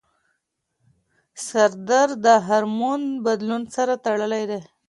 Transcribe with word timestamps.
سردرد 1.45 2.13
د 2.25 2.27
هارمون 2.47 3.01
بدلون 3.25 3.63
سره 3.75 3.93
تړلی 4.05 4.43
دی. 4.51 4.61